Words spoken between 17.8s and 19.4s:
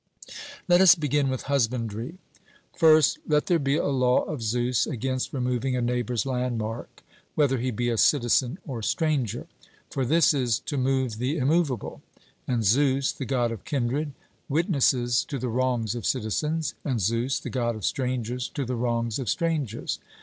strangers, to the wrongs of